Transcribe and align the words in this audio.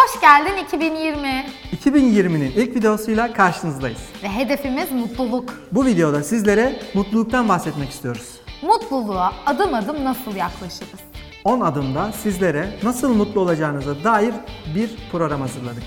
Hoş 0.00 0.20
geldin 0.20 0.56
2020 0.64 1.46
2020'nin 1.84 2.50
ilk 2.50 2.76
videosuyla 2.76 3.32
karşınızdayız. 3.32 3.98
ve 4.22 4.28
hedefimiz 4.28 4.92
mutluluk. 4.92 5.54
Bu 5.72 5.86
videoda 5.86 6.22
sizlere 6.22 6.82
mutluluktan 6.94 7.48
bahsetmek 7.48 7.90
istiyoruz. 7.90 8.40
Mutluluğa 8.62 9.32
adım 9.46 9.74
adım 9.74 10.04
nasıl 10.04 10.36
yaklaşırız? 10.36 11.00
10 11.44 11.60
adımda 11.60 12.12
sizlere 12.12 12.78
nasıl 12.82 13.14
mutlu 13.14 13.40
olacağınıza 13.40 14.04
dair 14.04 14.34
bir 14.74 14.90
program 15.12 15.40
hazırladık. 15.40 15.82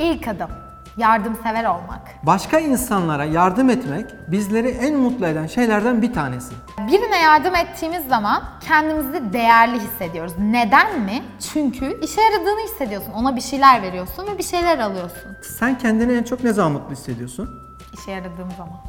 İlk 0.00 0.28
adım 0.28 0.67
yardımsever 0.98 1.64
olmak. 1.64 2.00
Başka 2.22 2.58
insanlara 2.58 3.24
yardım 3.24 3.70
etmek 3.70 4.06
bizleri 4.28 4.68
en 4.68 4.96
mutlu 4.96 5.26
eden 5.26 5.46
şeylerden 5.46 6.02
bir 6.02 6.12
tanesi. 6.12 6.54
Birine 6.78 7.18
yardım 7.22 7.54
ettiğimiz 7.54 8.08
zaman 8.08 8.42
kendimizi 8.60 9.32
değerli 9.32 9.80
hissediyoruz. 9.80 10.32
Neden 10.38 11.00
mi? 11.00 11.22
Çünkü 11.52 12.00
işe 12.00 12.20
yaradığını 12.20 12.60
hissediyorsun. 12.64 13.12
Ona 13.12 13.36
bir 13.36 13.40
şeyler 13.40 13.82
veriyorsun 13.82 14.26
ve 14.26 14.38
bir 14.38 14.42
şeyler 14.42 14.78
alıyorsun. 14.78 15.36
Sen 15.42 15.78
kendini 15.78 16.12
en 16.12 16.22
çok 16.22 16.44
ne 16.44 16.52
zaman 16.52 16.72
mutlu 16.72 16.92
hissediyorsun? 16.92 17.50
İşe 17.92 18.10
yaradığım 18.10 18.50
zaman. 18.58 18.80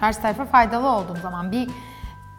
Karşı 0.00 0.22
tarafa 0.22 0.44
faydalı 0.44 0.88
olduğum 0.88 1.16
zaman. 1.22 1.52
Bir 1.52 1.70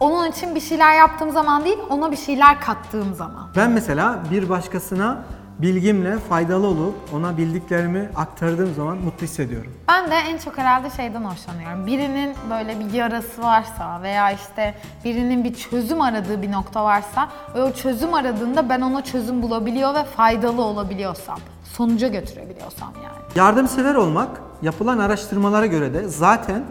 onun 0.00 0.30
için 0.30 0.54
bir 0.54 0.60
şeyler 0.60 0.94
yaptığım 0.96 1.30
zaman 1.30 1.64
değil, 1.64 1.78
ona 1.90 2.12
bir 2.12 2.16
şeyler 2.16 2.60
kattığım 2.60 3.14
zaman. 3.14 3.48
Ben 3.56 3.70
mesela 3.70 4.22
bir 4.30 4.48
başkasına 4.48 5.22
bilgimle 5.58 6.18
faydalı 6.18 6.66
olup 6.66 6.94
ona 7.14 7.36
bildiklerimi 7.36 8.10
aktardığım 8.16 8.74
zaman 8.74 8.96
mutlu 8.96 9.22
hissediyorum. 9.26 9.72
Ben 9.88 10.10
de 10.10 10.14
en 10.14 10.38
çok 10.38 10.58
herhalde 10.58 10.90
şeyden 10.90 11.24
hoşlanıyorum. 11.24 11.86
Birinin 11.86 12.34
böyle 12.50 12.80
bir 12.80 12.92
yarası 12.92 13.42
varsa 13.42 14.02
veya 14.02 14.32
işte 14.32 14.74
birinin 15.04 15.44
bir 15.44 15.54
çözüm 15.54 16.00
aradığı 16.00 16.42
bir 16.42 16.52
nokta 16.52 16.84
varsa 16.84 17.28
ve 17.54 17.62
o 17.62 17.72
çözüm 17.72 18.14
aradığında 18.14 18.68
ben 18.68 18.80
ona 18.80 19.04
çözüm 19.04 19.42
bulabiliyor 19.42 19.94
ve 19.94 20.04
faydalı 20.04 20.62
olabiliyorsam, 20.62 21.38
sonuca 21.64 22.08
götürebiliyorsam 22.08 22.92
yani. 23.04 23.16
Yardımsever 23.34 23.94
olmak 23.94 24.28
yapılan 24.62 24.98
araştırmalara 24.98 25.66
göre 25.66 25.94
de 25.94 26.08
zaten 26.08 26.64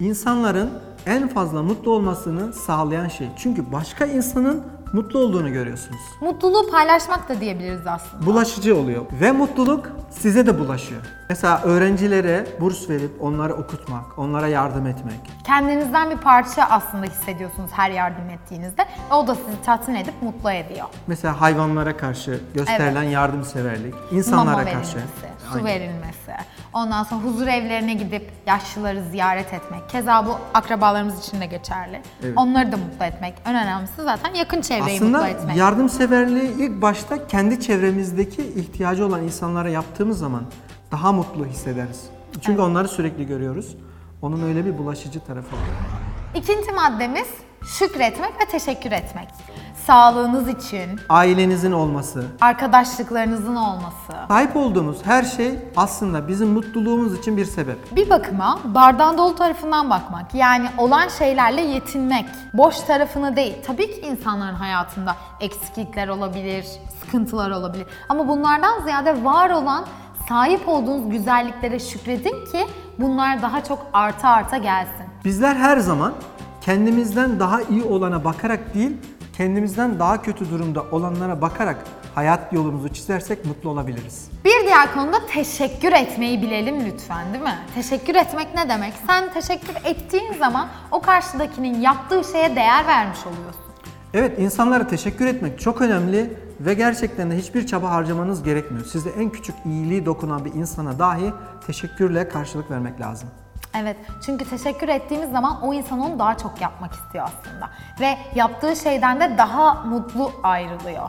insanların 0.00 0.70
en 1.06 1.28
fazla 1.28 1.62
mutlu 1.62 1.90
olmasını 1.90 2.52
sağlayan 2.52 3.08
şey. 3.08 3.28
Çünkü 3.36 3.72
başka 3.72 4.06
insanın 4.06 4.62
mutlu 4.92 5.18
olduğunu 5.18 5.52
görüyorsunuz. 5.52 6.00
Mutluluğu 6.20 6.70
paylaşmak 6.70 7.28
da 7.28 7.40
diyebiliriz 7.40 7.86
aslında. 7.86 8.26
Bulaşıcı 8.26 8.76
oluyor 8.76 9.02
ve 9.20 9.32
mutluluk 9.32 9.90
size 10.10 10.46
de 10.46 10.58
bulaşıyor. 10.58 11.00
Mesela 11.28 11.60
öğrencilere 11.62 12.46
burs 12.60 12.88
verip 12.90 13.10
onları 13.20 13.54
okutmak, 13.54 14.18
onlara 14.18 14.48
yardım 14.48 14.86
etmek. 14.86 15.20
Kendinizden 15.46 16.10
bir 16.10 16.16
parça 16.16 16.62
aslında 16.64 17.06
hissediyorsunuz 17.06 17.70
her 17.72 17.90
yardım 17.90 18.30
ettiğinizde 18.30 18.82
ve 19.10 19.14
o 19.14 19.26
da 19.26 19.34
sizi 19.34 19.62
tatmin 19.64 19.94
edip 19.94 20.22
mutlu 20.22 20.50
ediyor. 20.50 20.86
Mesela 21.06 21.40
hayvanlara 21.40 21.96
karşı 21.96 22.40
gösterilen 22.54 23.02
yardımseverlik, 23.02 23.94
insanlara 24.12 24.44
Mama 24.56 24.64
karşı. 24.64 24.96
verilmesi, 24.96 25.26
su 25.48 25.54
Aynen. 25.54 25.64
verilmesi, 25.66 26.32
ondan 26.72 27.02
sonra 27.02 27.24
huzur 27.24 27.46
evlerine 27.46 27.94
gidip 27.94 28.30
yaşlıları 28.46 29.02
ziyaret 29.10 29.52
etmek. 29.54 29.88
Keza 29.88 30.26
bu 30.26 30.38
akrabalarımız 30.54 31.26
için 31.26 31.40
de 31.40 31.46
geçerli. 31.46 32.02
Evet. 32.22 32.32
Onları 32.36 32.72
da 32.72 32.76
mutlu 32.76 33.04
etmek. 33.04 33.34
En 33.46 33.54
önemlisi 33.54 34.02
zaten 34.02 34.34
yakın 34.34 34.60
çevreyi 34.60 35.00
mutlu 35.00 35.16
Aslında 35.16 35.28
etmek. 35.28 35.56
yardımseverliği 35.56 36.52
ilk 36.58 36.82
başta 36.82 37.26
kendi 37.26 37.60
çevremizdeki 37.60 38.42
ihtiyacı 38.42 39.06
olan 39.06 39.22
insanlara 39.22 39.68
yaptığımız 39.68 40.18
zaman 40.18 40.42
daha 40.92 41.12
mutlu 41.12 41.46
hissederiz. 41.46 42.04
Çünkü 42.40 42.62
onları 42.62 42.88
sürekli 42.88 43.26
görüyoruz. 43.26 43.76
Onun 44.22 44.42
öyle 44.42 44.64
bir 44.64 44.78
bulaşıcı 44.78 45.20
tarafı 45.20 45.56
var. 45.56 45.62
İkinci 46.34 46.72
maddemiz 46.72 47.28
şükretmek 47.78 48.40
ve 48.40 48.44
teşekkür 48.50 48.92
etmek. 48.92 49.28
Sağlığınız 49.86 50.48
için, 50.48 51.00
Ailenizin 51.08 51.72
olması, 51.72 52.24
arkadaşlıklarınızın 52.40 53.56
olması. 53.56 54.12
sahip 54.28 54.56
olduğumuz 54.56 55.06
her 55.06 55.22
şey 55.22 55.58
aslında 55.76 56.28
bizim 56.28 56.48
mutluluğumuz 56.48 57.18
için 57.18 57.36
bir 57.36 57.44
sebep. 57.44 57.96
Bir 57.96 58.10
bakıma 58.10 58.58
bardağın 58.64 59.18
dolu 59.18 59.34
tarafından 59.36 59.90
bakmak. 59.90 60.34
Yani 60.34 60.68
olan 60.78 61.08
şeylerle 61.08 61.60
yetinmek. 61.60 62.26
Boş 62.54 62.80
tarafını 62.80 63.36
değil. 63.36 63.54
Tabii 63.66 63.86
ki 63.86 64.00
insanların 64.00 64.54
hayatında 64.54 65.16
eksiklikler 65.40 66.08
olabilir, 66.08 66.66
sıkıntılar 67.00 67.50
olabilir. 67.50 67.86
Ama 68.08 68.28
bunlardan 68.28 68.82
ziyade 68.84 69.24
var 69.24 69.50
olan 69.50 69.84
sahip 70.28 70.68
olduğunuz 70.68 71.10
güzelliklere 71.10 71.78
şükredin 71.78 72.44
ki 72.52 72.66
bunlar 72.98 73.42
daha 73.42 73.64
çok 73.64 73.86
arta 73.92 74.28
arta 74.28 74.56
gelsin. 74.56 75.09
Bizler 75.24 75.56
her 75.56 75.78
zaman 75.78 76.14
kendimizden 76.60 77.40
daha 77.40 77.62
iyi 77.62 77.82
olana 77.82 78.24
bakarak 78.24 78.74
değil, 78.74 78.92
kendimizden 79.36 79.98
daha 79.98 80.22
kötü 80.22 80.50
durumda 80.50 80.84
olanlara 80.92 81.40
bakarak 81.40 81.84
hayat 82.14 82.52
yolumuzu 82.52 82.88
çizersek 82.88 83.44
mutlu 83.44 83.70
olabiliriz. 83.70 84.30
Bir 84.44 84.66
diğer 84.66 84.94
konuda 84.94 85.26
teşekkür 85.26 85.92
etmeyi 85.92 86.42
bilelim 86.42 86.86
lütfen 86.86 87.32
değil 87.32 87.44
mi? 87.44 87.58
Teşekkür 87.74 88.14
etmek 88.14 88.54
ne 88.54 88.68
demek? 88.68 88.92
Sen 89.06 89.32
teşekkür 89.32 89.74
ettiğin 89.84 90.32
zaman 90.38 90.68
o 90.90 91.00
karşıdakinin 91.00 91.80
yaptığı 91.80 92.24
şeye 92.32 92.56
değer 92.56 92.86
vermiş 92.86 93.18
oluyorsun. 93.26 93.60
Evet, 94.14 94.38
insanlara 94.38 94.86
teşekkür 94.86 95.26
etmek 95.26 95.60
çok 95.60 95.80
önemli 95.80 96.36
ve 96.60 96.74
gerçekten 96.74 97.30
de 97.30 97.36
hiçbir 97.36 97.66
çaba 97.66 97.90
harcamanız 97.90 98.42
gerekmiyor. 98.42 98.84
Size 98.86 99.10
en 99.10 99.30
küçük 99.30 99.54
iyiliği 99.66 100.06
dokunan 100.06 100.44
bir 100.44 100.54
insana 100.54 100.98
dahi 100.98 101.32
teşekkürle 101.66 102.28
karşılık 102.28 102.70
vermek 102.70 103.00
lazım. 103.00 103.28
Evet 103.74 103.96
çünkü 104.26 104.44
teşekkür 104.50 104.88
ettiğimiz 104.88 105.30
zaman 105.30 105.62
o 105.62 105.74
insan 105.74 106.00
onu 106.00 106.18
daha 106.18 106.36
çok 106.36 106.60
yapmak 106.60 106.92
istiyor 106.92 107.24
aslında. 107.24 107.70
Ve 108.00 108.18
yaptığı 108.34 108.76
şeyden 108.76 109.20
de 109.20 109.38
daha 109.38 109.74
mutlu 109.74 110.32
ayrılıyor. 110.42 111.08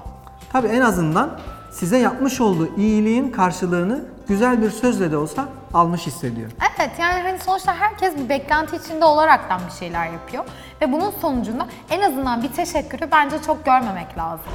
Tabii 0.52 0.68
en 0.68 0.82
azından 0.82 1.40
size 1.72 1.98
yapmış 1.98 2.42
olduğu 2.42 2.76
iyiliğin 2.78 3.32
karşılığını 3.32 4.06
güzel 4.28 4.62
bir 4.62 4.72
sözle 4.72 5.12
de 5.12 5.18
olsa 5.18 5.46
almış 5.74 6.08
hissediyor. 6.08 6.52
Evet 6.80 6.92
yani 7.00 7.22
hani 7.22 7.40
sonuçta 7.40 7.76
herkes 7.76 8.18
bir 8.18 8.30
beklenti 8.30 8.76
içinde 8.76 9.06
olaraktan 9.06 9.62
bir 9.68 9.72
şeyler 9.80 10.06
yapıyor. 10.06 10.46
Ve 10.82 10.92
bunun 10.92 11.12
sonucunda 11.22 11.68
en 11.90 12.02
azından 12.02 12.44
bir 12.44 12.52
teşekkürü 12.52 13.12
bence 13.12 13.42
çok 13.42 13.66
görmemek 13.66 14.18
lazım. 14.18 14.46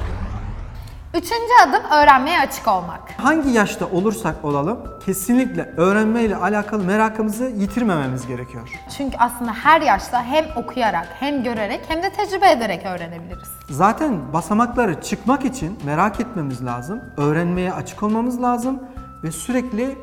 Üçüncü 1.17 1.53
adım 1.67 1.83
öğrenmeye 1.91 2.39
açık 2.39 2.67
olmak. 2.67 3.01
Hangi 3.17 3.49
yaşta 3.49 3.85
olursak 3.85 4.45
olalım 4.45 4.79
kesinlikle 5.05 5.73
öğrenmeyle 5.77 6.35
alakalı 6.35 6.83
merakımızı 6.83 7.45
yitirmememiz 7.45 8.27
gerekiyor. 8.27 8.69
Çünkü 8.97 9.17
aslında 9.17 9.53
her 9.53 9.81
yaşta 9.81 10.23
hem 10.23 10.45
okuyarak 10.55 11.07
hem 11.19 11.43
görerek 11.43 11.81
hem 11.87 12.03
de 12.03 12.09
tecrübe 12.09 12.51
ederek 12.51 12.85
öğrenebiliriz. 12.85 13.49
Zaten 13.69 14.33
basamakları 14.33 15.01
çıkmak 15.01 15.45
için 15.45 15.79
merak 15.85 16.19
etmemiz 16.19 16.65
lazım, 16.65 17.01
öğrenmeye 17.17 17.73
açık 17.73 18.03
olmamız 18.03 18.41
lazım 18.41 18.79
ve 19.23 19.31
sürekli 19.31 19.97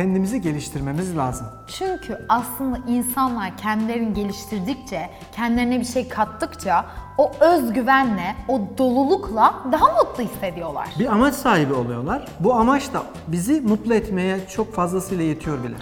kendimizi 0.00 0.40
geliştirmemiz 0.40 1.16
lazım. 1.16 1.46
Çünkü 1.66 2.18
aslında 2.28 2.78
insanlar 2.88 3.56
kendilerini 3.56 4.14
geliştirdikçe, 4.14 5.10
kendilerine 5.36 5.80
bir 5.80 5.84
şey 5.84 6.08
kattıkça 6.08 6.86
o 7.18 7.32
özgüvenle, 7.40 8.36
o 8.48 8.60
dolulukla 8.78 9.54
daha 9.72 9.86
mutlu 9.86 10.24
hissediyorlar. 10.24 10.88
Bir 10.98 11.06
amaç 11.06 11.34
sahibi 11.34 11.74
oluyorlar. 11.74 12.28
Bu 12.40 12.54
amaç 12.54 12.92
da 12.92 13.02
bizi 13.28 13.60
mutlu 13.60 13.94
etmeye 13.94 14.48
çok 14.48 14.74
fazlasıyla 14.74 15.24
yetiyor 15.24 15.64
bile. 15.64 15.74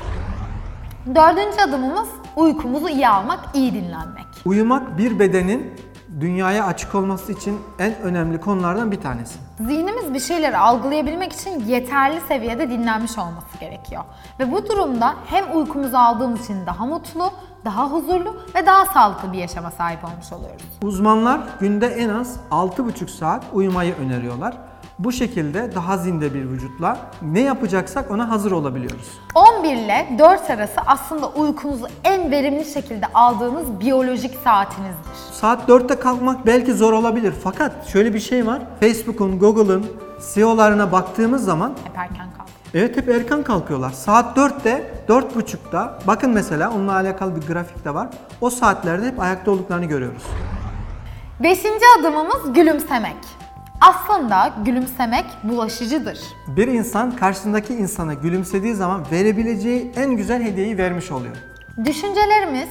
Dördüncü 1.07 1.63
adımımız 1.69 2.09
uykumuzu 2.37 2.89
iyi 2.89 3.09
almak, 3.09 3.41
iyi 3.55 3.75
dinlenmek. 3.75 4.27
Uyumak 4.45 4.99
bir 4.99 5.19
bedenin 5.19 5.75
dünyaya 6.21 6.67
açık 6.67 6.95
olması 6.95 7.33
için 7.33 7.59
en 7.79 7.95
önemli 7.95 8.41
konulardan 8.41 8.93
bir 8.93 9.01
tanesi. 9.01 9.48
Zihnimiz 9.61 10.15
bir 10.15 10.21
şeyleri 10.21 10.59
algılayabilmek 10.59 11.33
için 11.33 11.65
yeterli 11.67 12.21
seviyede 12.29 12.71
dinlenmiş 12.71 13.19
olması 13.19 13.59
gerekiyor. 13.61 14.05
Ve 14.41 14.53
bu 14.53 14.69
durumda 14.69 15.15
hem 15.27 15.57
uykumuzu 15.57 15.97
aldığımız 15.97 16.45
için 16.45 16.67
daha 16.67 16.87
mutlu, 16.87 17.31
daha 17.65 17.91
huzurlu 17.91 18.37
ve 18.55 18.67
daha 18.67 18.87
sağlıklı 18.87 19.33
bir 19.33 19.39
yaşama 19.39 19.71
sahip 19.71 20.05
olmuş 20.05 20.33
oluyoruz. 20.33 20.63
Uzmanlar 20.83 21.41
günde 21.61 21.87
en 21.87 22.09
az 22.09 22.37
6,5 22.51 23.09
saat 23.09 23.45
uyumayı 23.53 23.95
öneriyorlar. 23.95 24.55
Bu 24.99 25.13
şekilde 25.13 25.75
daha 25.75 25.97
zinde 25.97 26.35
bir 26.35 26.45
vücutla 26.51 26.99
ne 27.23 27.41
yapacaksak 27.41 28.11
ona 28.11 28.31
hazır 28.31 28.53
olabiliyoruz. 28.53 29.19
11 29.35 29.75
ile 29.77 30.09
4 30.19 30.51
arası 30.51 30.81
aslında 30.87 31.29
uykunuzu 31.29 31.87
en 32.05 32.31
verimli 32.31 32.65
şekilde 32.65 33.07
aldığınız 33.15 33.81
biyolojik 33.81 34.35
saatinizdir. 34.45 35.15
Saat 35.33 35.69
4'te 35.69 35.95
kalkmak 36.01 36.47
belki 36.47 36.73
zor 36.73 36.93
olabilir 36.93 37.35
fakat 37.45 37.87
şöyle 37.89 38.15
bir 38.15 38.21
şey 38.21 38.47
var. 38.47 38.63
Facebook'un, 38.81 39.39
Google'ın 39.39 39.87
CEO'larına 40.35 40.93
baktığımız 40.93 41.45
zaman 41.45 41.71
Hep 41.85 41.99
erken 41.99 42.27
kalk. 42.39 42.49
evet 42.75 42.97
hep 42.97 43.09
erken 43.09 43.43
kalkıyorlar. 43.43 43.91
Saat 43.91 44.37
4'te, 44.37 45.05
4.30'da 45.09 45.99
bakın 46.07 46.31
mesela 46.31 46.71
onunla 46.71 46.93
alakalı 46.95 47.37
bir 47.37 47.47
grafik 47.47 47.85
de 47.85 47.95
var. 47.95 48.09
O 48.41 48.51
saatlerde 48.51 49.07
hep 49.07 49.21
ayakta 49.21 49.51
olduklarını 49.51 49.85
görüyoruz. 49.85 50.23
Beşinci 51.43 51.85
adımımız 52.01 52.53
gülümsemek. 52.55 53.17
Aslında 53.89 54.55
gülümsemek 54.65 55.25
bulaşıcıdır. 55.43 56.19
Bir 56.47 56.69
insan 56.69 57.17
karşısındaki 57.17 57.75
insana 57.75 58.15
gülümsediği 58.15 58.75
zaman 58.75 59.07
verebileceği 59.13 59.93
en 59.97 60.17
güzel 60.17 60.43
hediyeyi 60.43 60.79
vermiş 60.79 61.11
oluyor. 61.13 61.37
Düşüncelerimiz 61.85 62.69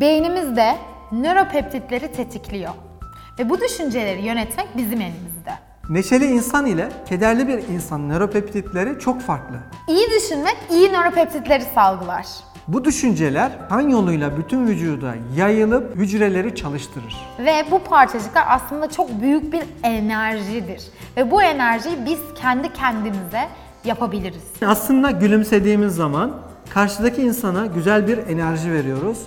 beynimizde 0.00 0.76
nöropeptitleri 1.12 2.12
tetikliyor. 2.12 2.72
Ve 3.38 3.50
bu 3.50 3.60
düşünceleri 3.60 4.22
yönetmek 4.22 4.76
bizim 4.76 5.00
elimizde. 5.00 5.52
Neşeli 5.88 6.26
insan 6.26 6.66
ile 6.66 6.88
kederli 7.08 7.48
bir 7.48 7.68
insan 7.68 8.08
nöropeptitleri 8.08 8.98
çok 8.98 9.20
farklı. 9.20 9.56
İyi 9.88 10.06
düşünmek 10.10 10.56
iyi 10.70 10.92
nöropeptitleri 10.92 11.64
salgılar. 11.74 12.26
Bu 12.68 12.84
düşünceler 12.84 13.68
kan 13.68 13.80
yoluyla 13.80 14.36
bütün 14.36 14.66
vücuda 14.66 15.14
yayılıp 15.36 15.96
hücreleri 15.96 16.54
çalıştırır. 16.54 17.16
Ve 17.38 17.64
bu 17.70 17.78
parçacıklar 17.78 18.44
aslında 18.48 18.90
çok 18.90 19.20
büyük 19.20 19.52
bir 19.52 19.62
enerjidir. 19.82 20.82
Ve 21.16 21.30
bu 21.30 21.42
enerjiyi 21.42 21.96
biz 22.06 22.18
kendi 22.34 22.72
kendimize 22.72 23.48
yapabiliriz. 23.84 24.42
Aslında 24.66 25.10
gülümsediğimiz 25.10 25.94
zaman 25.94 26.32
karşıdaki 26.70 27.22
insana 27.22 27.66
güzel 27.66 28.08
bir 28.08 28.18
enerji 28.18 28.72
veriyoruz 28.72 29.18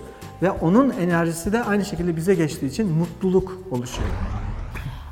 ve 0.41 0.51
onun 0.51 0.89
enerjisi 0.89 1.53
de 1.53 1.63
aynı 1.63 1.85
şekilde 1.85 2.15
bize 2.15 2.35
geçtiği 2.35 2.65
için 2.65 2.91
mutluluk 2.93 3.57
oluşuyor. 3.71 4.09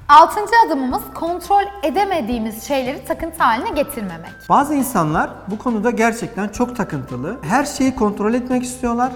Altıncı 0.10 0.52
adımımız 0.68 1.02
kontrol 1.14 1.64
edemediğimiz 1.84 2.64
şeyleri 2.64 3.06
takıntı 3.06 3.44
haline 3.44 3.70
getirmemek. 3.70 4.32
Bazı 4.50 4.74
insanlar 4.76 5.30
bu 5.48 5.58
konuda 5.58 5.92
gerçekten 5.92 6.48
çok 6.48 6.76
takıntılı. 6.76 7.38
Her 7.42 7.66
şeyi 7.66 7.96
kontrol 7.96 8.34
etmek 8.34 8.64
istiyorlar 8.64 9.12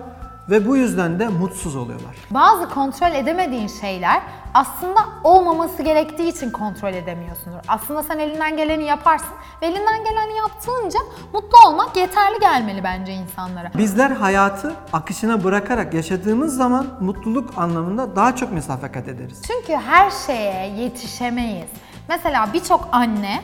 ve 0.50 0.68
bu 0.68 0.78
yüzden 0.78 1.19
de 1.19 1.28
mutsuz 1.28 1.75
oluyorlar. 1.75 2.16
Bazı 2.31 2.69
kontrol 2.69 3.12
edemediğin 3.12 3.68
şeyler 3.68 4.22
aslında 4.54 5.00
olmaması 5.24 5.84
gerektiği 5.84 6.28
için 6.30 6.51
kontrol 6.51 6.94
edemiyorsundur. 6.94 7.60
Aslında 7.68 8.04
sen 8.04 8.19
elinden 8.19 8.57
geleni 8.57 8.84
yaparsın 8.84 9.30
ve 9.62 9.66
elinden 9.68 10.04
geleni 10.04 10.38
yaptığınca 10.38 11.00
mutlu 11.34 11.57
olmak 11.68 11.98
yeterli 11.98 12.40
gelmeli 12.40 12.84
bence 12.84 13.13
insanlara. 13.13 13.72
Bizler 13.78 14.12
hayatı 14.12 14.75
akışına 14.94 15.44
bırakarak 15.44 15.94
yaşadığımız 15.94 16.56
zaman 16.56 16.88
mutluluk 17.00 17.57
anlamında 17.57 18.16
daha 18.16 18.36
çok 18.36 18.51
mesafe 18.51 18.92
kat 18.92 19.07
ederiz. 19.07 19.42
Çünkü 19.48 19.74
her 19.74 20.12
şeye 20.12 20.68
yetişemeyiz. 20.68 21.69
Mesela 22.10 22.54
birçok 22.54 22.90
anne 22.92 23.42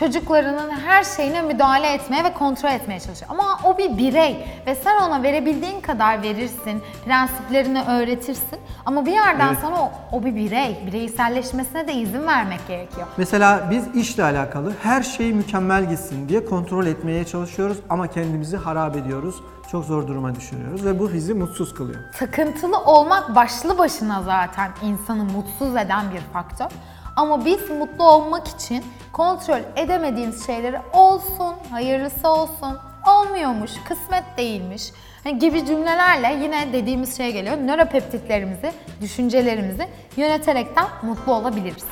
çocuklarının 0.00 0.70
her 0.70 1.04
şeyine 1.04 1.42
müdahale 1.42 1.92
etmeye 1.92 2.24
ve 2.24 2.32
kontrol 2.32 2.68
etmeye 2.70 3.00
çalışıyor. 3.00 3.30
Ama 3.30 3.58
o 3.64 3.78
bir 3.78 3.98
birey 3.98 4.46
ve 4.66 4.74
sen 4.74 5.00
ona 5.02 5.22
verebildiğin 5.22 5.80
kadar 5.80 6.22
verirsin, 6.22 6.82
prensiplerini 7.04 7.82
öğretirsin. 7.82 8.58
Ama 8.86 9.06
bir 9.06 9.12
yerden 9.12 9.48
Evet. 9.48 9.58
sonra 9.58 9.76
o, 9.80 9.92
o 10.12 10.24
bir 10.24 10.34
birey, 10.36 10.82
bireyselleşmesine 10.86 11.88
de 11.88 11.92
izin 11.94 12.26
vermek 12.26 12.68
gerekiyor. 12.68 13.06
Mesela 13.16 13.68
biz 13.70 13.94
işle 13.94 14.24
alakalı 14.24 14.72
her 14.82 15.02
şey 15.02 15.32
mükemmel 15.32 15.88
gitsin 15.88 16.28
diye 16.28 16.44
kontrol 16.46 16.86
etmeye 16.86 17.24
çalışıyoruz 17.24 17.78
ama 17.90 18.06
kendimizi 18.06 18.56
harap 18.56 18.96
ediyoruz. 18.96 19.34
Çok 19.70 19.84
zor 19.84 20.06
duruma 20.06 20.34
düşürüyoruz 20.34 20.84
ve 20.84 20.98
bu 20.98 21.12
bizi 21.12 21.34
mutsuz 21.34 21.74
kılıyor. 21.74 22.00
Takıntılı 22.18 22.78
olmak 22.78 23.34
başlı 23.34 23.78
başına 23.78 24.22
zaten 24.22 24.70
insanı 24.82 25.24
mutsuz 25.24 25.76
eden 25.76 26.04
bir 26.14 26.20
faktör. 26.32 26.66
Ama 27.16 27.44
biz 27.44 27.70
mutlu 27.70 28.04
olmak 28.04 28.48
için 28.48 28.84
kontrol 29.12 29.60
edemediğimiz 29.76 30.46
şeyleri 30.46 30.80
olsun, 30.92 31.54
hayırlısı 31.70 32.28
olsun, 32.28 32.78
olmuyormuş, 33.06 33.70
kısmet 33.88 34.24
değilmiş 34.36 34.92
hani 35.24 35.38
gibi 35.38 35.66
cümlelerle 35.66 36.44
yine 36.44 36.72
dediğimiz 36.72 37.16
şeye 37.16 37.30
geliyor. 37.30 37.56
Nöropeptitlerimizi, 37.56 38.72
düşüncelerimizi 39.00 39.88
yöneterekten 40.16 40.86
mutlu 41.02 41.34
olabiliriz. 41.34 41.84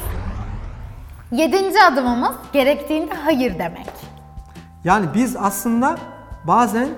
Yedinci 1.33 1.83
adımımız 1.83 2.37
gerektiğinde 2.53 3.15
hayır 3.15 3.59
demek. 3.59 3.87
Yani 4.85 5.07
biz 5.15 5.37
aslında 5.37 5.99
bazen 6.45 6.89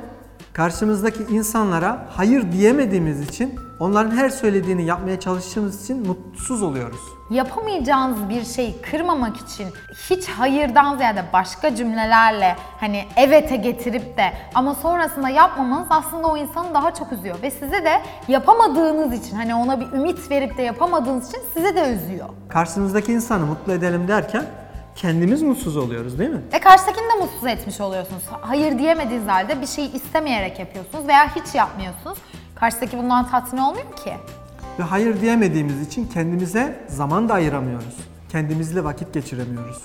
karşımızdaki 0.52 1.23
insanlara 1.23 2.06
hayır 2.17 2.52
diyemediğimiz 2.52 3.20
için 3.20 3.55
onların 3.81 4.17
her 4.17 4.29
söylediğini 4.29 4.85
yapmaya 4.85 5.20
çalıştığımız 5.20 5.85
için 5.85 6.06
mutsuz 6.06 6.62
oluyoruz. 6.62 7.00
yapamayacağınız 7.31 8.29
bir 8.29 8.44
şeyi 8.44 8.82
kırmamak 8.82 9.37
için 9.37 9.67
hiç 10.11 10.29
hayırdan 10.29 10.97
ziyade 10.97 11.25
başka 11.32 11.76
cümlelerle 11.76 12.56
hani 12.81 13.05
evete 13.17 13.56
getirip 13.56 14.17
de 14.17 14.32
ama 14.55 14.75
sonrasında 14.75 15.29
yapmamanız 15.29 15.87
aslında 15.91 16.26
o 16.26 16.37
insanı 16.37 16.75
daha 16.75 16.94
çok 16.94 17.12
üzüyor 17.12 17.43
ve 17.43 17.50
size 17.50 17.85
de 17.85 18.02
yapamadığınız 18.29 19.12
için 19.12 19.37
hani 19.37 19.55
ona 19.55 19.81
bir 19.81 19.87
ümit 19.87 20.31
verip 20.31 20.58
de 20.58 20.62
yapamadığınız 20.62 21.29
için 21.29 21.41
size 21.55 21.76
de 21.76 21.93
üzüyor. 21.93 22.29
Karşımızdaki 22.49 23.12
insanı 23.12 23.47
mutlu 23.47 23.73
edelim 23.73 24.08
derken 24.08 24.44
kendimiz 25.00 25.43
mutsuz 25.43 25.76
oluyoruz 25.76 26.19
değil 26.19 26.31
mi? 26.31 26.41
Ve 26.52 26.61
karşıdakini 26.61 27.05
de 27.05 27.20
mutsuz 27.20 27.47
etmiş 27.47 27.81
oluyorsunuz. 27.81 28.23
Hayır 28.41 28.79
diyemediğiniz 28.79 29.29
halde 29.29 29.61
bir 29.61 29.67
şeyi 29.67 29.93
istemeyerek 29.93 30.58
yapıyorsunuz 30.58 31.08
veya 31.08 31.37
hiç 31.37 31.55
yapmıyorsunuz. 31.55 32.19
Karşıdaki 32.55 32.99
bundan 32.99 33.31
tatmin 33.31 33.61
olmuyor 33.61 33.93
ki. 34.05 34.12
Ve 34.79 34.82
hayır 34.82 35.20
diyemediğimiz 35.20 35.87
için 35.88 36.06
kendimize 36.06 36.85
zaman 36.88 37.29
da 37.29 37.35
ayıramıyoruz. 37.35 37.97
Kendimizle 38.29 38.85
vakit 38.85 39.14
geçiremiyoruz. 39.14 39.79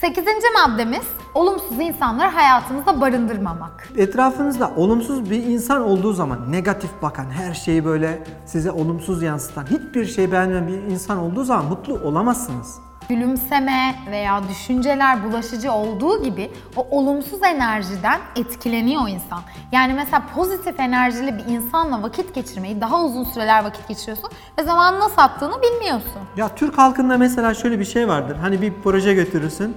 Sekizinci 0.00 0.46
maddemiz 0.54 1.06
olumsuz 1.34 1.80
insanları 1.80 2.28
hayatımızda 2.28 3.00
barındırmamak. 3.00 3.88
Etrafınızda 3.96 4.72
olumsuz 4.76 5.30
bir 5.30 5.44
insan 5.44 5.82
olduğu 5.82 6.12
zaman 6.12 6.52
negatif 6.52 6.90
bakan, 7.02 7.30
her 7.30 7.54
şeyi 7.54 7.84
böyle 7.84 8.22
size 8.46 8.70
olumsuz 8.70 9.22
yansıtan, 9.22 9.66
hiçbir 9.66 10.06
şey 10.06 10.32
beğenmeyen 10.32 10.68
bir 10.68 10.92
insan 10.92 11.18
olduğu 11.18 11.44
zaman 11.44 11.64
mutlu 11.64 11.94
olamazsınız. 11.94 12.83
Gülümseme 13.08 13.94
veya 14.10 14.48
düşünceler 14.48 15.24
bulaşıcı 15.24 15.72
olduğu 15.72 16.22
gibi 16.22 16.50
o 16.76 16.86
olumsuz 16.90 17.42
enerjiden 17.42 18.20
etkileniyor 18.36 19.08
insan. 19.08 19.40
Yani 19.72 19.94
mesela 19.94 20.22
pozitif 20.34 20.80
enerjili 20.80 21.38
bir 21.38 21.44
insanla 21.44 22.02
vakit 22.02 22.34
geçirmeyi 22.34 22.80
daha 22.80 23.04
uzun 23.04 23.24
süreler 23.24 23.64
vakit 23.64 23.88
geçiriyorsun 23.88 24.30
ve 24.58 24.62
zamanın 24.62 25.00
nasıl 25.00 25.22
attığını 25.22 25.62
bilmiyorsun. 25.62 26.22
Ya 26.36 26.48
Türk 26.48 26.78
halkında 26.78 27.18
mesela 27.18 27.54
şöyle 27.54 27.78
bir 27.78 27.84
şey 27.84 28.08
vardır. 28.08 28.36
Hani 28.36 28.62
bir 28.62 28.72
proje 28.84 29.14
götürürsün. 29.14 29.76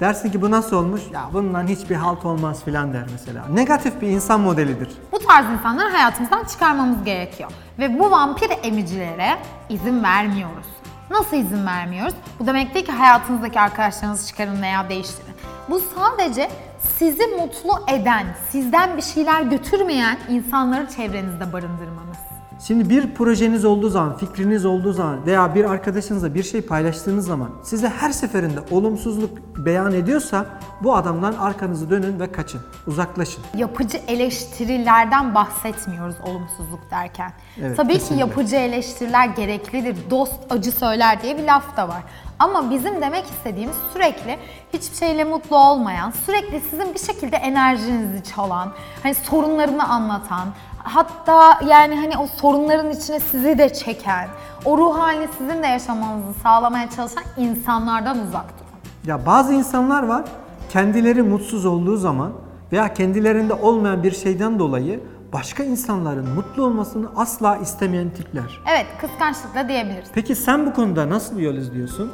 Dersin 0.00 0.30
ki 0.30 0.42
bu 0.42 0.50
nasıl 0.50 0.76
olmuş? 0.76 1.02
Ya 1.12 1.28
bundan 1.32 1.66
hiçbir 1.66 1.94
halt 1.94 2.24
olmaz 2.24 2.64
filan 2.64 2.92
der 2.92 3.04
mesela. 3.12 3.46
Negatif 3.48 4.00
bir 4.00 4.08
insan 4.08 4.40
modelidir. 4.40 4.88
Bu 5.12 5.18
tarz 5.18 5.46
insanları 5.50 5.90
hayatımızdan 5.90 6.44
çıkarmamız 6.44 7.04
gerekiyor. 7.04 7.50
Ve 7.78 7.98
bu 7.98 8.10
vampir 8.10 8.50
emicilere 8.62 9.38
izin 9.68 10.02
vermiyoruz. 10.02 10.66
Nasıl 11.14 11.36
izin 11.36 11.66
vermiyoruz? 11.66 12.14
Bu 12.40 12.46
demek 12.46 12.74
değil 12.74 12.86
ki 12.86 12.92
hayatınızdaki 12.92 13.60
arkadaşlarınızı 13.60 14.26
çıkarın 14.26 14.62
veya 14.62 14.88
değiştirin. 14.88 15.34
Bu 15.70 15.80
sadece 15.80 16.50
sizi 16.98 17.26
mutlu 17.26 17.84
eden, 17.88 18.26
sizden 18.50 18.96
bir 18.96 19.02
şeyler 19.02 19.42
götürmeyen 19.42 20.18
insanları 20.28 20.90
çevrenizde 20.90 21.52
barındırmanız. 21.52 22.33
Şimdi 22.60 22.90
bir 22.90 23.14
projeniz 23.14 23.64
olduğu 23.64 23.88
zaman, 23.88 24.16
fikriniz 24.16 24.64
olduğu 24.64 24.92
zaman 24.92 25.26
veya 25.26 25.54
bir 25.54 25.64
arkadaşınızla 25.64 26.34
bir 26.34 26.42
şey 26.42 26.62
paylaştığınız 26.62 27.26
zaman 27.26 27.50
size 27.62 27.88
her 27.88 28.10
seferinde 28.10 28.60
olumsuzluk 28.70 29.38
beyan 29.56 29.92
ediyorsa 29.92 30.46
bu 30.82 30.96
adamdan 30.96 31.32
arkanızı 31.32 31.90
dönün 31.90 32.20
ve 32.20 32.32
kaçın, 32.32 32.60
uzaklaşın. 32.86 33.44
Yapıcı 33.56 33.98
eleştirilerden 34.08 35.34
bahsetmiyoruz 35.34 36.16
olumsuzluk 36.26 36.90
derken. 36.90 37.32
Evet, 37.60 37.76
Tabii 37.76 37.92
kesinlikle. 37.92 38.14
ki 38.14 38.20
yapıcı 38.20 38.56
eleştiriler 38.56 39.28
gereklidir. 39.28 39.96
Dost 40.10 40.34
acı 40.50 40.72
söyler 40.72 41.22
diye 41.22 41.38
bir 41.38 41.44
laf 41.44 41.76
da 41.76 41.88
var. 41.88 42.02
Ama 42.38 42.70
bizim 42.70 43.02
demek 43.02 43.24
istediğimiz 43.24 43.76
sürekli 43.92 44.38
hiçbir 44.72 44.96
şeyle 44.96 45.24
mutlu 45.24 45.56
olmayan, 45.56 46.10
sürekli 46.10 46.60
sizin 46.60 46.94
bir 46.94 46.98
şekilde 46.98 47.36
enerjinizi 47.36 48.24
çalan, 48.24 48.72
hani 49.02 49.14
sorunlarını 49.14 49.88
anlatan, 49.88 50.48
hatta 50.78 51.58
yani 51.66 51.96
hani 51.96 52.18
o 52.18 52.26
sorunların 52.26 52.90
içine 52.90 53.20
sizi 53.20 53.58
de 53.58 53.72
çeken, 53.72 54.28
o 54.64 54.78
ruh 54.78 54.98
halini 54.98 55.28
sizin 55.38 55.62
de 55.62 55.66
yaşamanızı 55.66 56.40
sağlamaya 56.42 56.90
çalışan 56.90 57.24
insanlardan 57.36 58.18
uzak 58.18 58.44
durun. 58.58 58.70
Ya 59.06 59.26
bazı 59.26 59.54
insanlar 59.54 60.02
var 60.02 60.24
kendileri 60.68 61.22
mutsuz 61.22 61.66
olduğu 61.66 61.96
zaman 61.96 62.32
veya 62.72 62.94
kendilerinde 62.94 63.54
olmayan 63.54 64.02
bir 64.02 64.12
şeyden 64.12 64.58
dolayı 64.58 65.00
başka 65.34 65.64
insanların 65.64 66.28
mutlu 66.28 66.64
olmasını 66.64 67.08
asla 67.16 67.56
istemeyen 67.56 68.10
tipler. 68.10 68.60
Evet, 68.66 68.86
kıskançlıkla 69.00 69.68
diyebiliriz. 69.68 70.08
Peki 70.14 70.34
sen 70.34 70.66
bu 70.66 70.74
konuda 70.74 71.10
nasıl 71.10 71.38
yol 71.38 71.54
izliyorsun? 71.54 72.12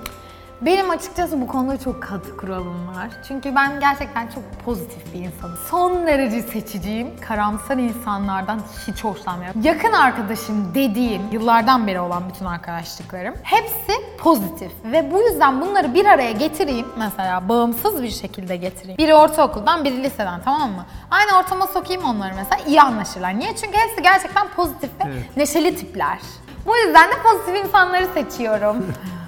Benim 0.61 0.91
açıkçası 0.91 1.41
bu 1.41 1.47
konuda 1.47 1.79
çok 1.79 2.03
katı 2.03 2.37
kuralım 2.37 2.89
var. 2.89 3.09
Çünkü 3.29 3.55
ben 3.55 3.81
gerçekten 3.81 4.27
çok 4.27 4.65
pozitif 4.65 5.15
bir 5.15 5.19
insanım. 5.19 5.59
Son 5.71 6.07
derece 6.07 6.43
seçiciyim. 6.43 7.21
Karamsar 7.29 7.77
insanlardan 7.77 8.61
hiç 8.87 9.05
hoşlanmıyorum. 9.05 9.63
Yakın 9.63 9.93
arkadaşım 9.93 10.75
dediğim, 10.75 11.23
yıllardan 11.33 11.87
beri 11.87 12.01
olan 12.01 12.23
bütün 12.33 12.45
arkadaşlıklarım 12.45 13.35
hepsi 13.43 13.93
pozitif. 14.19 14.73
Ve 14.85 15.13
bu 15.13 15.23
yüzden 15.23 15.61
bunları 15.61 15.95
bir 15.95 16.05
araya 16.07 16.33
getireyim. 16.33 16.87
Mesela 16.99 17.49
bağımsız 17.49 18.03
bir 18.03 18.11
şekilde 18.11 18.57
getireyim. 18.57 18.99
Biri 18.99 19.15
ortaokuldan, 19.15 19.85
biri 19.85 20.03
liseden 20.03 20.41
tamam 20.45 20.71
mı? 20.71 20.85
Aynı 21.11 21.39
ortama 21.39 21.67
sokayım 21.67 22.05
onları 22.05 22.33
mesela 22.37 22.63
iyi 22.67 22.83
anlaşırlar. 22.83 23.39
Niye? 23.39 23.57
Çünkü 23.57 23.79
hepsi 23.79 24.03
gerçekten 24.03 24.49
pozitif 24.49 24.91
ve 24.91 25.05
Evet. 25.07 25.37
neşeli 25.37 25.77
tipler. 25.77 26.19
Bu 26.67 26.77
yüzden 26.77 27.09
de 27.11 27.15
pozitif 27.23 27.65
insanları 27.65 28.07
seçiyorum. 28.15 28.87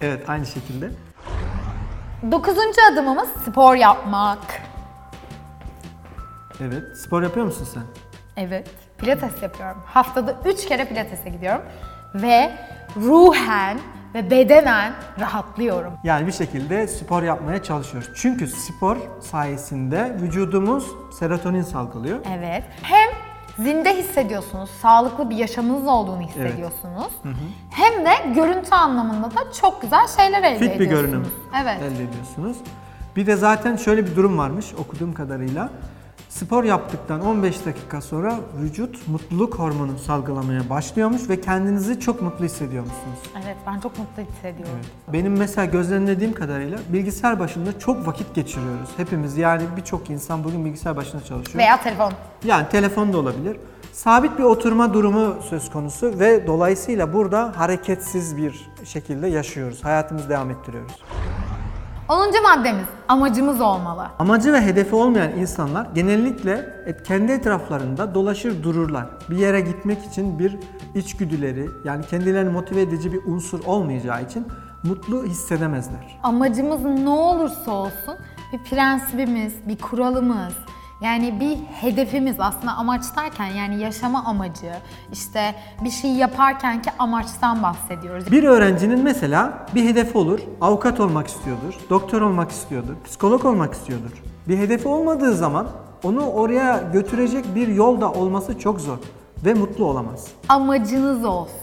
Evet 0.00 0.28
aynı 0.30 0.46
şekilde. 0.46 0.90
Dokuzuncu 2.32 2.80
adımımız 2.92 3.28
spor 3.28 3.74
yapmak. 3.74 4.38
Evet. 6.60 6.82
Spor 6.98 7.22
yapıyor 7.22 7.46
musun 7.46 7.68
sen? 7.74 7.82
Evet. 8.36 8.70
Pilates 8.98 9.42
yapıyorum. 9.42 9.82
Haftada 9.86 10.36
3 10.44 10.66
kere 10.66 10.84
pilatese 10.84 11.28
gidiyorum. 11.30 11.62
ve 12.14 12.52
ruhen 12.96 13.78
ve 14.14 14.30
bedenen 14.30 14.92
rahatlıyorum. 15.20 15.92
Yani 16.04 16.26
bir 16.26 16.32
şekilde 16.32 16.88
spor 16.88 17.22
yapmaya 17.22 17.62
çalışıyoruz. 17.62 18.10
Çünkü 18.16 18.46
spor 18.46 18.96
sayesinde 19.20 20.16
vücudumuz 20.22 20.86
serotonin 21.18 21.62
salgılıyor. 21.62 22.18
Evet. 22.38 22.64
Hem 22.82 23.08
zinde 23.58 23.96
hissediyorsunuz, 23.98 24.70
sağlıklı 24.82 25.30
bir 25.30 25.36
yaşamınız 25.36 25.86
olduğunu 25.86 26.20
hissediyorsunuz. 26.20 27.12
Hem 27.70 28.04
de 28.06 28.10
görüntü 28.34 28.70
anlamında 28.74 29.26
da 29.30 29.52
çok 29.60 29.82
güzel 29.82 30.06
şeyler 30.16 30.42
elde 30.42 30.58
Fit 30.58 30.80
bir 30.80 30.86
ediyorsunuz. 30.86 31.10
görünüm 31.10 31.28
Evet. 31.62 31.82
elde 31.82 32.04
ediyorsunuz. 32.04 32.56
Bir 33.16 33.26
de 33.26 33.36
zaten 33.36 33.76
şöyle 33.76 34.06
bir 34.06 34.16
durum 34.16 34.38
varmış 34.38 34.66
okuduğum 34.78 35.14
kadarıyla. 35.14 35.70
Spor 36.38 36.64
yaptıktan 36.64 37.20
15 37.20 37.66
dakika 37.66 38.00
sonra 38.00 38.34
vücut 38.62 39.08
mutluluk 39.08 39.58
hormonu 39.58 39.98
salgılamaya 39.98 40.70
başlıyormuş 40.70 41.28
ve 41.28 41.40
kendinizi 41.40 42.00
çok 42.00 42.22
mutlu 42.22 42.44
hissediyormuşsunuz. 42.44 43.18
Evet, 43.44 43.56
ben 43.66 43.80
çok 43.80 43.98
mutlu 43.98 44.22
hissediyorum. 44.22 44.78
Benim 45.12 45.36
mesela 45.36 45.64
gözlemlediğim 45.64 46.34
kadarıyla 46.34 46.78
bilgisayar 46.88 47.40
başında 47.40 47.78
çok 47.78 48.06
vakit 48.06 48.34
geçiriyoruz. 48.34 48.88
Hepimiz 48.96 49.36
yani 49.36 49.62
birçok 49.76 50.10
insan 50.10 50.44
bugün 50.44 50.64
bilgisayar 50.64 50.96
başında 50.96 51.24
çalışıyor. 51.24 51.58
Veya 51.58 51.82
telefon. 51.82 52.12
Yani 52.44 52.68
telefon 52.68 53.12
da 53.12 53.18
olabilir. 53.18 53.56
Sabit 53.92 54.38
bir 54.38 54.44
oturma 54.44 54.94
durumu 54.94 55.36
söz 55.50 55.70
konusu 55.70 56.18
ve 56.18 56.46
dolayısıyla 56.46 57.12
burada 57.12 57.52
hareketsiz 57.56 58.36
bir 58.36 58.70
şekilde 58.84 59.26
yaşıyoruz. 59.28 59.84
Hayatımızı 59.84 60.28
devam 60.28 60.50
ettiriyoruz. 60.50 60.92
10. 62.08 62.42
maddemiz, 62.42 62.86
amacımız 63.08 63.60
olmalı. 63.60 64.06
Amacı 64.18 64.52
ve 64.52 64.60
hedefi 64.60 64.94
olmayan 64.94 65.32
insanlar 65.32 65.86
genellikle 65.94 66.84
kendi 67.06 67.32
etraflarında 67.32 68.14
dolaşır 68.14 68.62
dururlar. 68.62 69.06
Bir 69.30 69.36
yere 69.36 69.60
gitmek 69.60 70.04
için 70.04 70.38
bir 70.38 70.58
içgüdüleri 70.94 71.70
yani 71.84 72.06
kendilerini 72.06 72.50
motive 72.50 72.80
edici 72.82 73.12
bir 73.12 73.24
unsur 73.24 73.64
olmayacağı 73.64 74.22
için 74.22 74.46
mutlu 74.84 75.24
hissedemezler. 75.24 76.18
Amacımız 76.22 76.84
ne 76.84 77.08
olursa 77.08 77.70
olsun 77.70 78.16
bir 78.52 78.58
prensibimiz, 78.58 79.54
bir 79.68 79.78
kuralımız, 79.78 80.54
yani 81.00 81.40
bir 81.40 81.56
hedefimiz 81.80 82.36
aslında 82.38 82.72
amaç 82.72 83.02
derken 83.16 83.46
yani 83.46 83.78
yaşama 83.82 84.24
amacı, 84.24 84.72
işte 85.12 85.54
bir 85.84 85.90
şey 85.90 86.10
yaparkenki 86.10 86.90
amaçtan 86.98 87.62
bahsediyoruz. 87.62 88.32
Bir 88.32 88.44
öğrencinin 88.44 89.02
mesela 89.02 89.66
bir 89.74 89.84
hedefi 89.84 90.18
olur. 90.18 90.40
Avukat 90.60 91.00
olmak 91.00 91.26
istiyordur, 91.26 91.74
doktor 91.90 92.20
olmak 92.22 92.50
istiyordur, 92.50 92.94
psikolog 93.04 93.44
olmak 93.44 93.74
istiyordur. 93.74 94.22
Bir 94.48 94.58
hedefi 94.58 94.88
olmadığı 94.88 95.34
zaman 95.34 95.66
onu 96.04 96.30
oraya 96.30 96.82
götürecek 96.92 97.54
bir 97.54 97.68
yol 97.68 98.00
da 98.00 98.12
olması 98.12 98.58
çok 98.58 98.80
zor 98.80 98.98
ve 99.44 99.54
mutlu 99.54 99.84
olamaz. 99.84 100.28
Amacınız 100.48 101.24
olsun. 101.24 101.54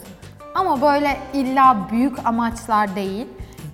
Ama 0.54 0.82
böyle 0.82 1.16
illa 1.32 1.76
büyük 1.90 2.26
amaçlar 2.26 2.96
değil, 2.96 3.26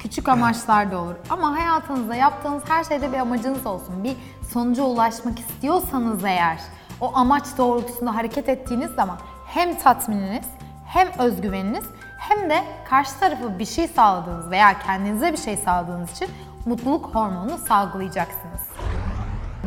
küçük 0.02 0.28
amaçlar 0.28 0.90
da 0.92 0.98
olur. 0.98 1.14
Ama 1.30 1.56
hayatınızda 1.56 2.14
yaptığınız 2.14 2.62
her 2.68 2.84
şeyde 2.84 3.12
bir 3.12 3.18
amacınız 3.18 3.66
olsun. 3.66 4.04
Bir 4.04 4.16
sonuca 4.52 4.82
ulaşmak 4.82 5.38
istiyorsanız 5.38 6.24
eğer, 6.24 6.58
o 7.00 7.16
amaç 7.16 7.44
doğrultusunda 7.58 8.14
hareket 8.14 8.48
ettiğiniz 8.48 8.90
zaman 8.90 9.18
hem 9.46 9.78
tatmininiz, 9.78 10.46
hem 10.86 11.08
özgüveniniz, 11.18 11.84
hem 12.18 12.50
de 12.50 12.64
karşı 12.88 13.18
tarafı 13.20 13.58
bir 13.58 13.64
şey 13.64 13.88
sağladığınız 13.88 14.50
veya 14.50 14.78
kendinize 14.78 15.32
bir 15.32 15.38
şey 15.38 15.56
sağladığınız 15.56 16.10
için 16.10 16.28
mutluluk 16.66 17.14
hormonunu 17.14 17.58
salgılayacaksınız. 17.58 18.60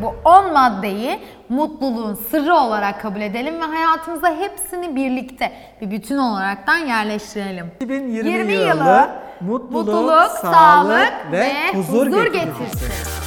Bu 0.05 0.15
10 0.25 0.53
maddeyi 0.53 1.19
mutluluğun 1.49 2.13
sırrı 2.31 2.55
olarak 2.55 3.01
kabul 3.01 3.21
edelim 3.21 3.61
ve 3.61 3.65
hayatımıza 3.65 4.35
hepsini 4.35 4.95
birlikte 4.95 5.51
bir 5.81 5.91
bütün 5.91 6.17
olaraktan 6.17 6.77
yerleştirelim. 6.77 7.71
2020 7.79 8.29
20 8.29 8.53
yılı 8.53 8.67
yılı 8.67 9.09
mutluluk, 9.41 9.71
mutluluk, 9.71 10.31
sağlık 10.31 10.55
sağlık 10.55 11.13
ve 11.31 11.53
huzur 11.73 12.07
getirsin. 12.07 12.39
getirsin. 12.39 13.24